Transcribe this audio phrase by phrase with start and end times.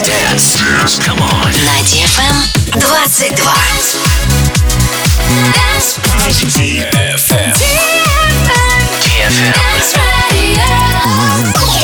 [0.00, 0.56] Dance.
[0.56, 0.98] Dance.
[1.04, 1.52] Come on.
[1.52, 2.48] На DFM
[2.80, 3.34] 22.
[5.52, 6.00] Dance.
[6.56, 7.52] DFM.
[9.02, 9.52] DFM.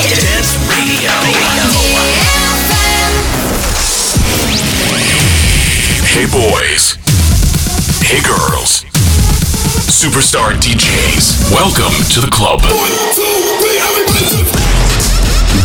[0.09, 1.11] Dance Radio.
[1.13, 1.69] Dance Radio.
[6.09, 6.97] Hey boys.
[8.01, 8.85] Hey girls.
[9.87, 11.53] Superstar DJs.
[11.53, 12.63] Welcome to the club.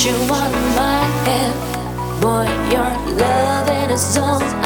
[0.00, 0.48] If I
[3.88, 4.57] had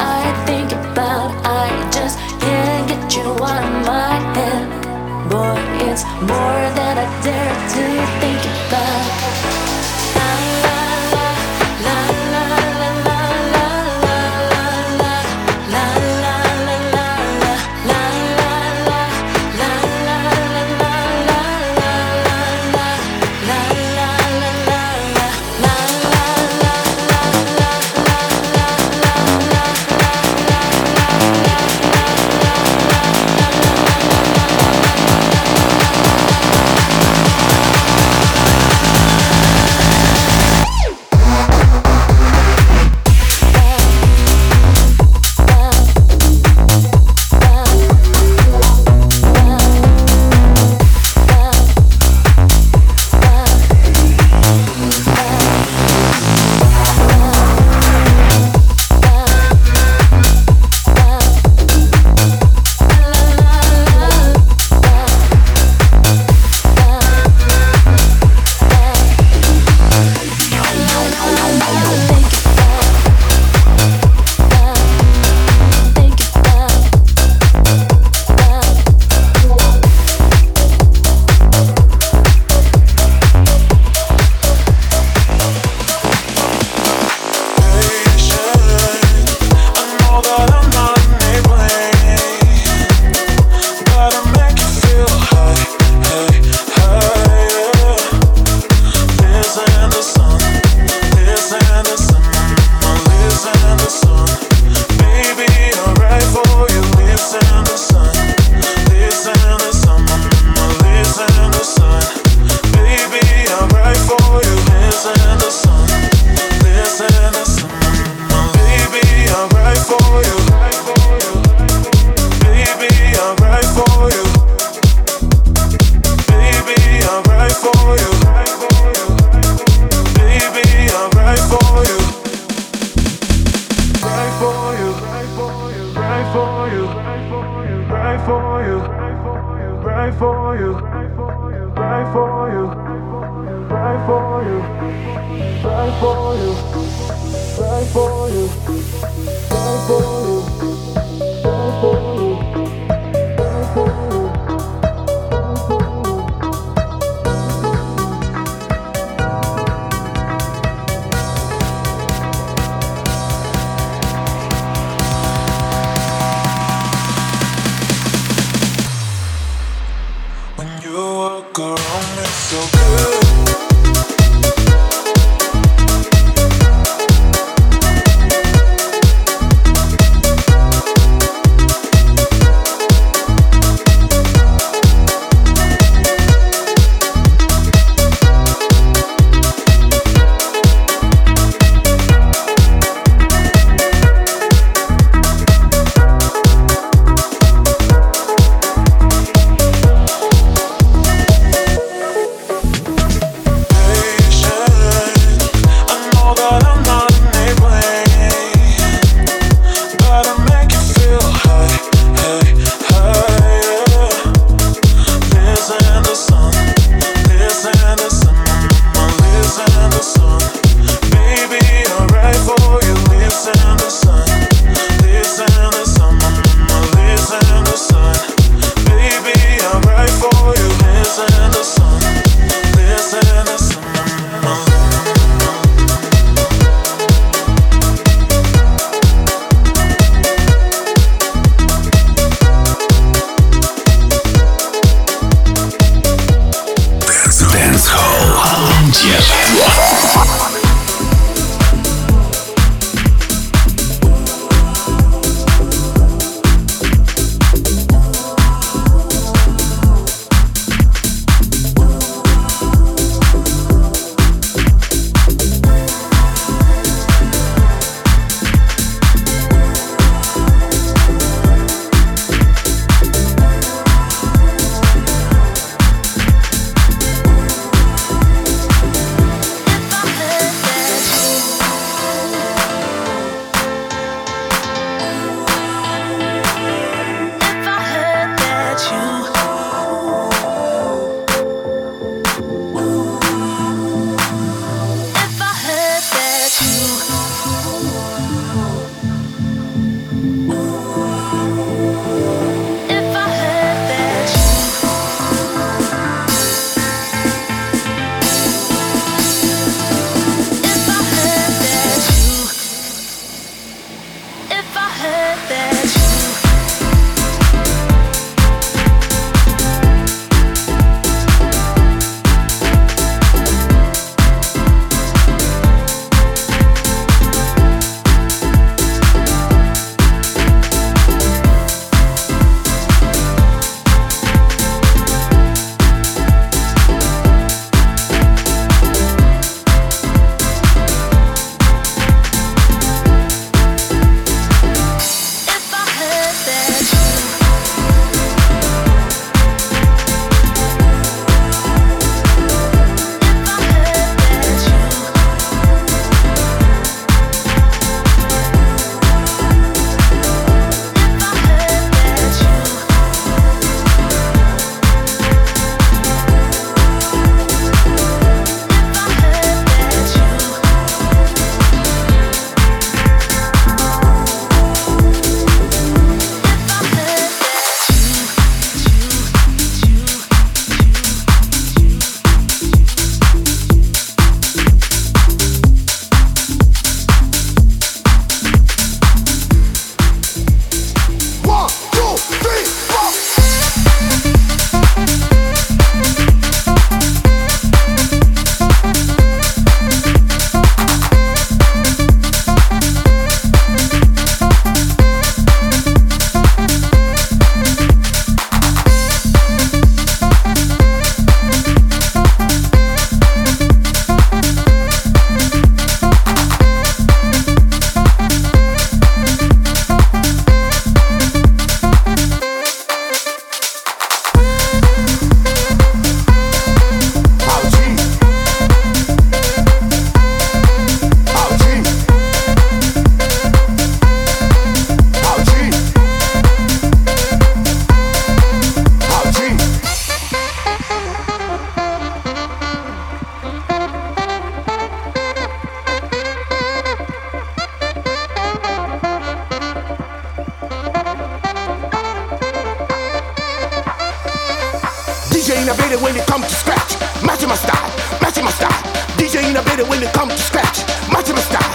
[456.27, 456.97] Come to scratch.
[457.23, 457.89] Matching my style,
[458.21, 458.83] matching my style.
[459.17, 460.83] DJ ain't a better when it comes to scratch.
[461.11, 461.73] Matching my style.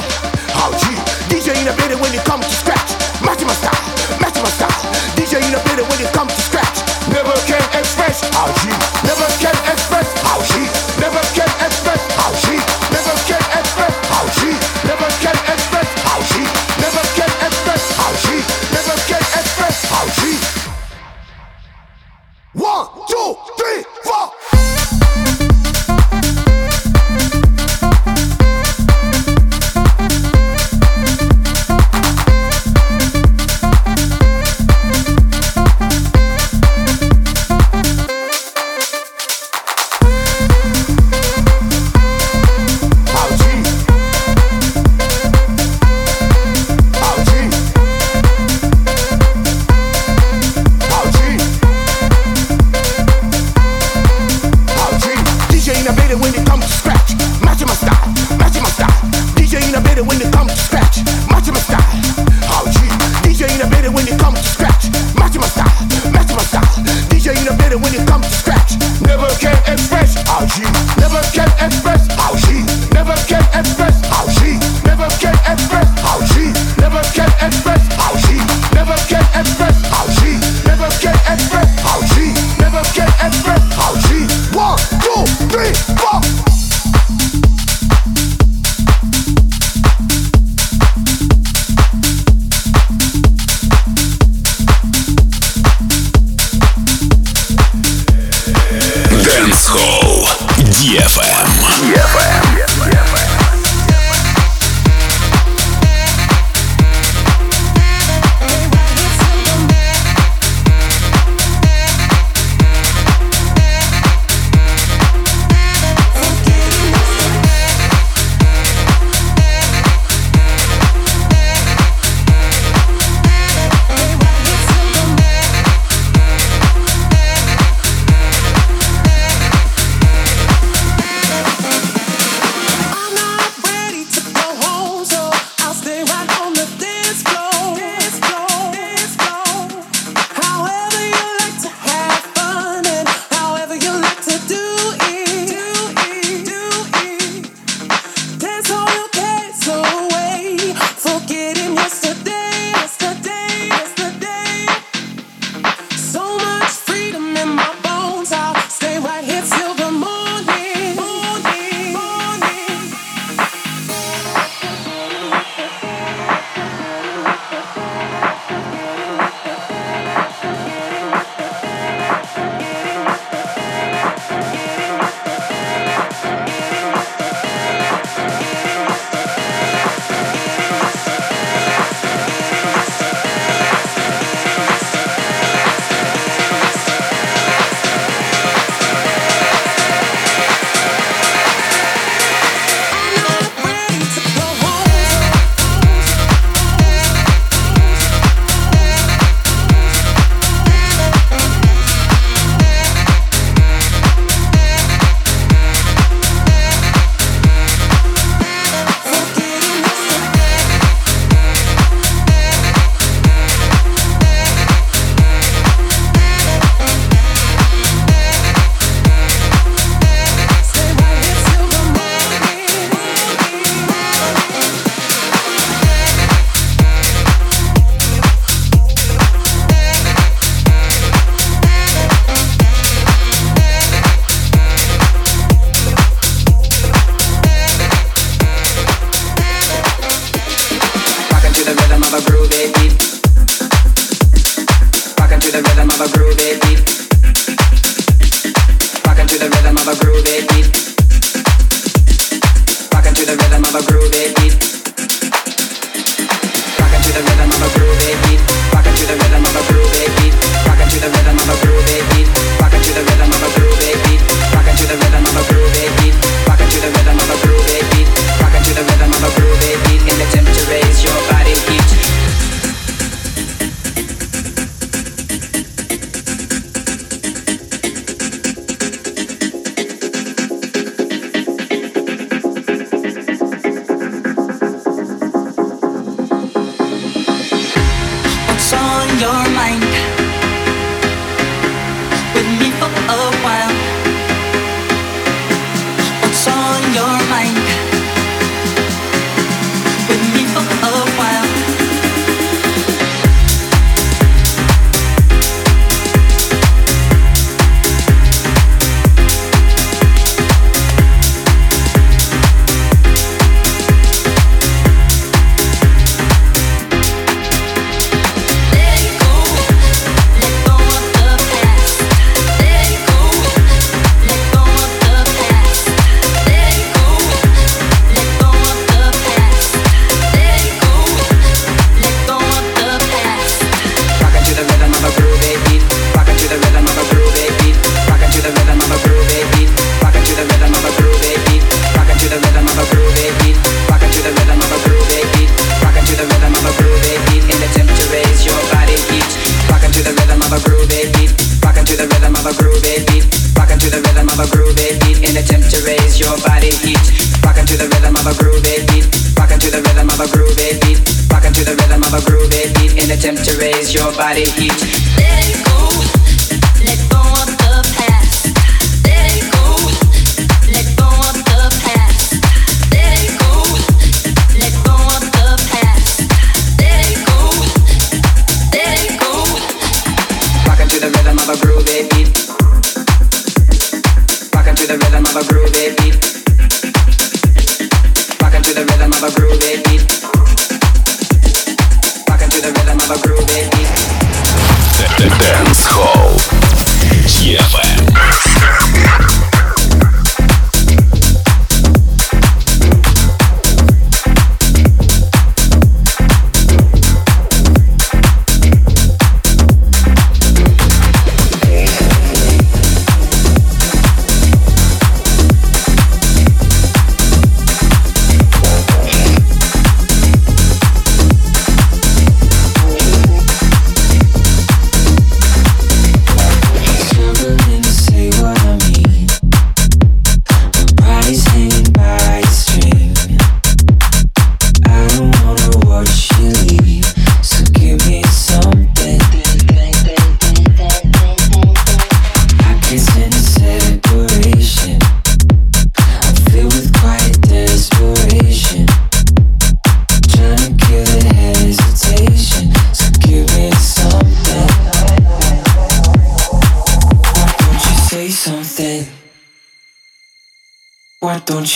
[0.61, 0.99] Oh gee,
[1.33, 2.91] DJ ain't a better when it comes to scratch.
[3.23, 3.83] Matching my style,
[4.21, 4.83] matching my style.
[5.17, 6.79] DJ ain't a better when it comes to scratch.
[7.09, 8.23] Never can express.
[8.35, 8.88] Oh gee.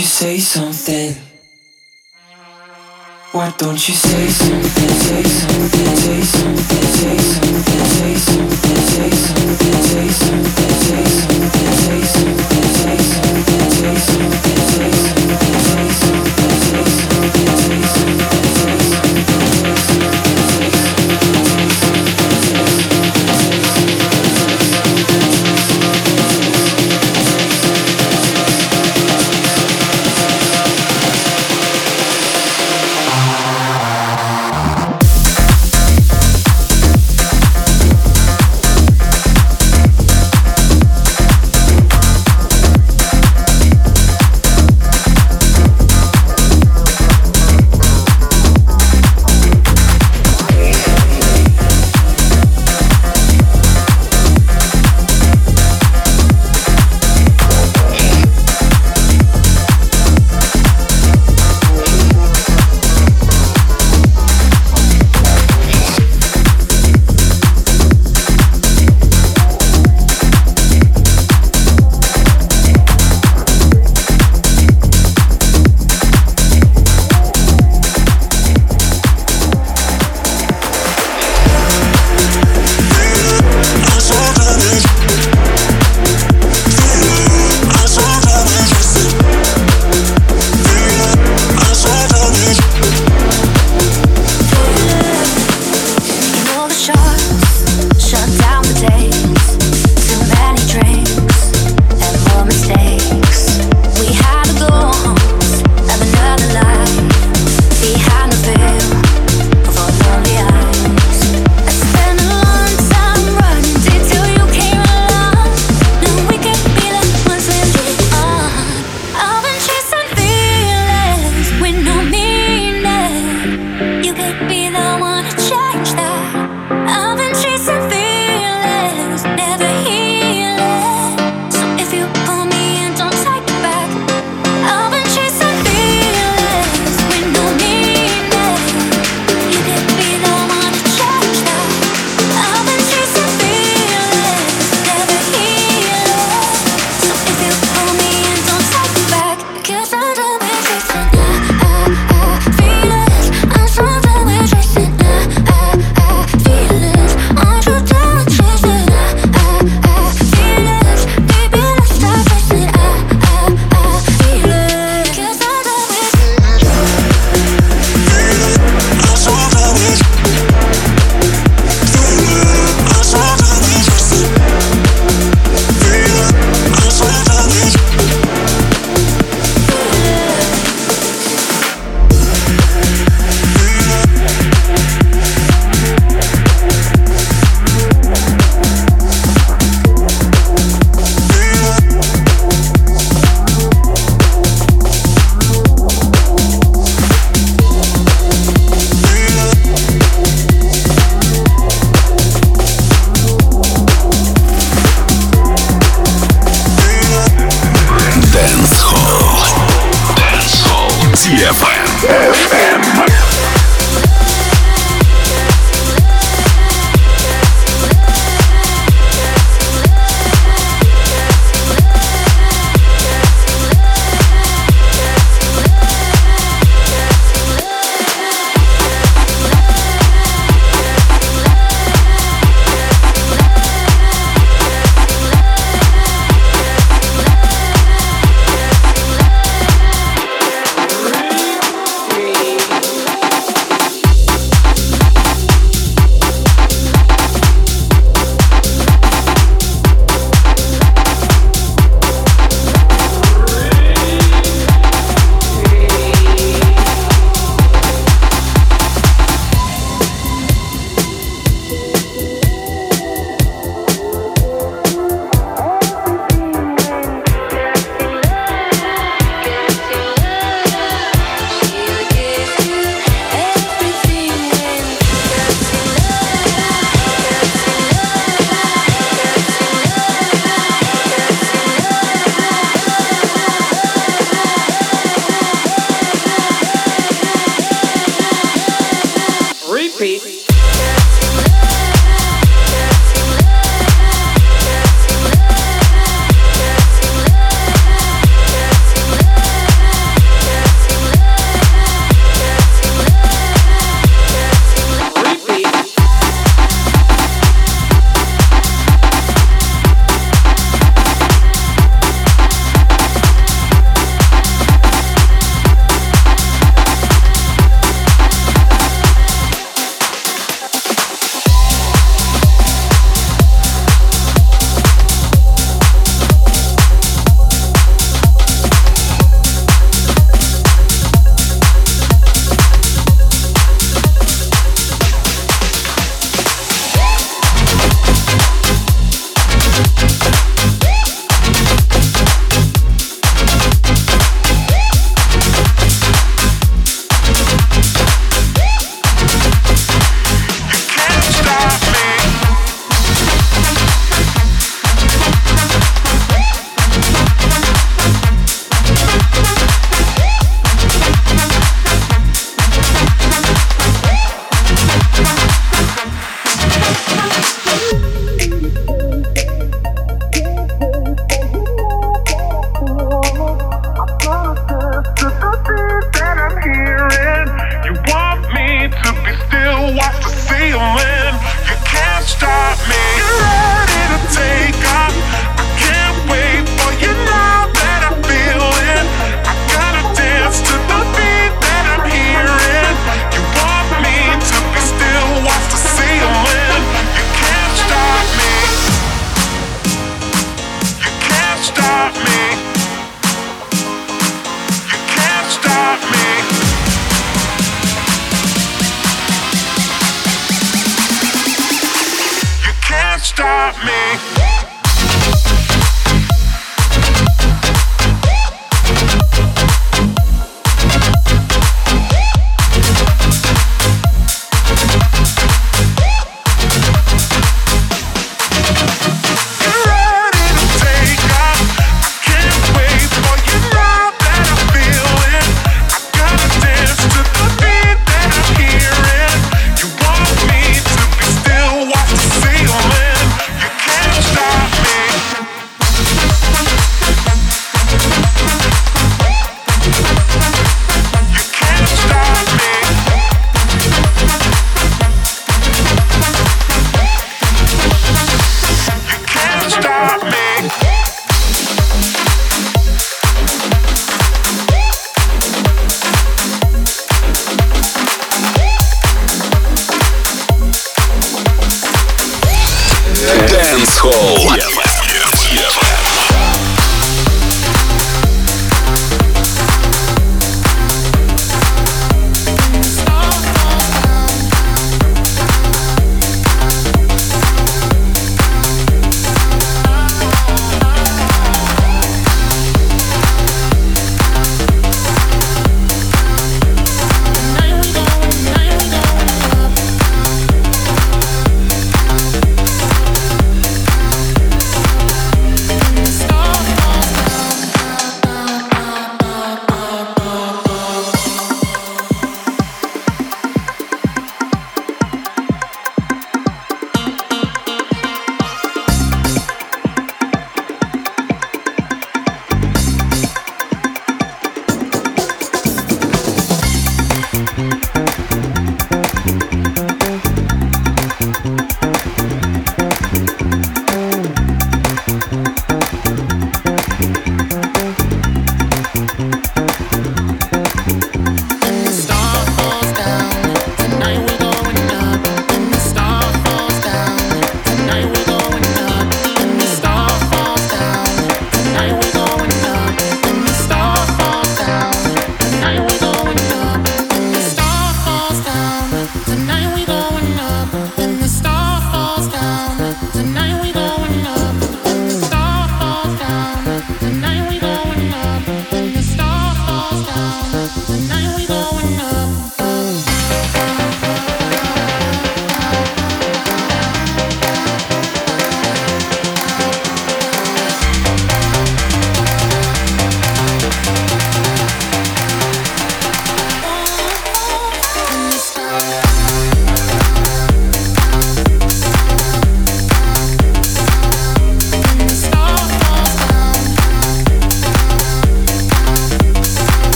[0.00, 1.14] you say something?
[3.32, 4.88] Why don't you say something?
[5.04, 12.00] Say something, say something, say something, say something, say something, say something, say something, say
[12.00, 13.59] something, say something.